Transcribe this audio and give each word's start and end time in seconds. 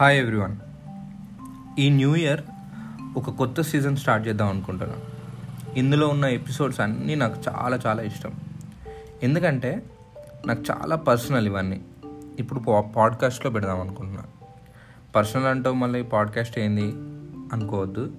Hi 0.00 0.18
everyone 0.18 0.56
ఈ 1.80 1.90
new 1.90 2.14
year 2.14 2.40
ఒక 3.16 3.30
కొత్త 3.30 3.60
సీజన్ 3.60 3.96
స్టార్ట్ 3.96 4.28
చేద్దాం 4.28 4.48
అనుకుంటున్నాను. 4.48 5.02
ఇందులో 5.78 6.08
ఉన్న 6.08 6.24
ఎపిసోడ్స్ 6.24 6.80
అన్నీ 6.80 7.14
నాకు 7.14 7.40
చాలా 7.48 7.80
చాలా 7.86 8.02
ఇష్టం. 8.02 8.30
ఎందుకంటే 9.22 9.82
నాకు 10.46 10.62
చాలా 10.70 10.96
పర్సనల్ 10.96 11.46
ఇవన్నీ. 11.46 11.80
ఇప్పుడు 12.38 12.58
పా 12.58 12.80
పాడ్కాస్ట్లో 12.80 13.50
పెడదాం 13.50 13.80
అనుకుంటున్నా. 13.80 14.24
పర్సనల్ 15.16 15.46
అంటూ 15.46 15.72
మళ్ళీ 15.72 16.02
పాడ్కాస్ట్ 16.02 16.58
ఏంది 16.58 16.92
అనుకోవద్దు. 17.52 18.12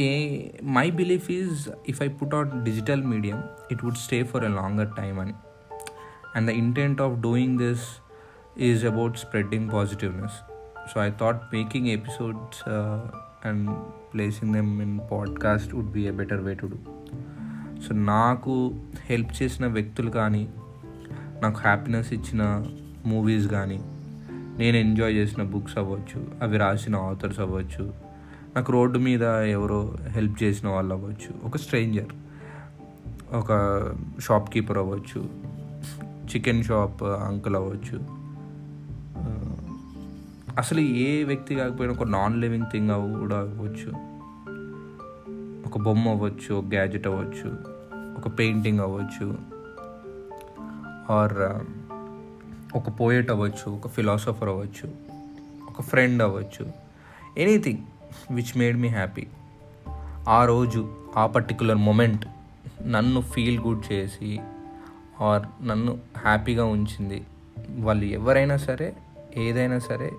ఏ 0.00 0.42
my 0.64 0.90
belief 0.90 1.30
is 1.30 1.68
if 1.88 2.02
I 2.02 2.08
put 2.08 2.34
out 2.34 2.64
digital 2.64 3.02
medium 3.02 3.42
it 3.72 3.84
would 3.84 3.96
stay 3.96 4.22
for 4.22 4.44
a 4.44 4.48
longer 4.48 4.88
time 4.98 5.20
అని. 5.20 5.34
And 6.36 6.46
the 6.46 6.50
intent 6.50 7.00
of 7.00 7.20
doing 7.20 7.58
this 7.58 7.82
is 8.56 8.84
about 8.84 9.18
spreading 9.18 9.68
positiveness. 9.68 10.32
So 10.92 11.00
i 11.00 11.10
thought 11.10 11.52
making 11.52 11.90
episodes 11.90 12.62
uh, 12.62 13.10
and 13.42 13.68
placing 14.12 14.52
them 14.52 14.80
in 14.80 15.00
podcast 15.00 15.72
would 15.72 15.92
be 15.92 16.08
a 16.08 16.12
better 16.12 16.42
way 16.42 16.54
to 16.54 16.68
do. 16.68 16.78
So 17.82 17.94
నాకు 17.94 18.74
help 19.04 19.42
చేసిన 19.42 19.66
వ్యక్తులు 19.66 20.10
కానీ 20.10 20.48
నాకు 21.42 21.58
happiness 21.58 22.12
ఇచ్చిన 22.12 22.64
movies 23.06 23.46
కానీ 23.46 23.80
నేను 24.58 24.76
enjoy 24.76 25.14
చేసిన 25.14 25.42
books 25.42 25.78
అవ్వచ్చు 25.78 26.26
అవి 26.42 26.56
రాసిన 26.56 26.96
ఆథర్స్ 26.96 27.40
అవ్వచ్చు 27.40 27.92
నాకు 28.56 28.72
రోడ్డు 28.72 28.98
మీద 28.98 29.22
ఎవరో 29.22 29.96
హెల్ప్ 30.08 30.42
చేసిన 30.42 30.68
వాళ్ళు 30.68 30.94
అవ్వచ్చు 30.94 31.46
ఒక 31.46 31.56
స్ట్రేంజర్ 31.56 32.12
ఒక 33.32 33.52
షాప్ 34.20 34.50
కీపర్ 34.50 34.78
అవ్వచ్చు 34.78 35.22
చికెన్ 36.34 36.62
షాప్ 36.62 37.02
అంకుల్ 37.02 37.56
అవ్వచ్చు 37.56 38.13
అసలు 40.60 40.80
ఏ 41.04 41.08
వ్యక్తి 41.24 41.52
కాకపోయినా 41.54 41.92
ఒక 41.94 42.04
నాన్ 42.08 42.34
లివింగ్ 42.42 42.66
థింగ్ 42.72 42.90
కూడా 43.20 43.38
అవ్వచ్చు. 43.44 43.90
ఒక 45.66 45.78
బొమ్మ 45.78 46.04
అవ్వచ్చు 46.08 46.50
ఒక 46.54 46.66
గ్యాజెట్ 46.74 47.06
అవ్వచ్చు 47.06 47.48
ఒక 48.18 48.28
పెయింటింగ్ 48.38 48.80
అవ్వచ్చు 48.80 49.26
ఆర్ 51.14 51.34
um, 51.48 51.66
ఒక 52.78 52.88
పోయట్ 53.00 53.30
అవ్వచ్చు 53.30 53.66
ఒక 53.78 53.88
ఫిలాసఫర్ 53.88 54.50
అవ్వచ్చు 54.52 54.86
ఒక 55.70 55.82
ఫ్రెండ్ 55.82 56.20
అవ్వచ్చు. 56.22 56.64
Anything 57.42 57.82
which 58.30 58.52
made 58.58 58.76
me 58.76 58.88
happy 58.88 59.24
ఆ 60.28 60.44
రోజు 60.44 60.82
ఆ 61.16 61.24
పర్టికులర్ 61.26 61.80
మూమెంట్ 61.88 62.24
నన్ను 62.94 63.20
ఫీల్ 63.32 63.58
గుడ్ 63.58 63.82
చేసి 63.92 64.30
ఆర్ 65.20 65.44
నన్ను 65.68 65.94
హ్యాపీగా 66.18 66.64
ఉంచింది. 66.76 67.20
వాళ్ళు 67.86 68.04
ఎవరైనా 68.18 68.56
సరే 68.68 68.88
ఏదైనా 69.36 69.78
సరే 69.88 70.10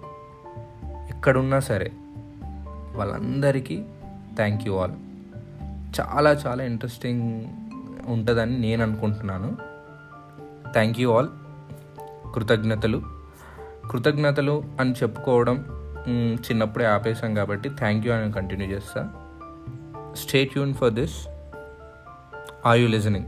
ఎక్కడున్నా 1.09 1.59
సరే 1.59 1.91
వాళ్ళందరికీ 2.95 3.83
థ్యాంక్ 4.35 4.67
యూ 4.67 4.77
ఆల్ 4.77 4.91
చాలా 5.99 6.31
చాలా 6.31 6.63
ఇంట్రెస్టింగ్ 6.63 7.45
ఉంటుందని 8.07 8.59
నేను 8.59 8.83
అనుకుంటున్నాను. 8.83 9.57
థ్యాంక్ 10.73 10.99
యూ 10.99 11.11
ఆల్ 11.11 11.29
కృతజ్ఞతలు. 12.33 13.01
కృతజ్ఞతలు 13.91 14.63
అని 14.79 14.91
చెప్పుకోవడం 14.91 15.65
చిన్నప్పుడే 16.39 16.85
ఆపేసాం 16.85 17.33
కాబట్టి 17.33 17.69
థ్యాంక్ 17.69 18.07
యూ 18.07 18.13
అని 18.13 18.31
కంటిన్యూ 18.31 18.67
చేస్తా. 18.67 19.09
Stay 20.15 20.45
tune 20.45 20.73
for 20.73 20.93
this 20.93 21.27
are 22.65 22.77
you 22.77 22.87
listening 22.87 23.25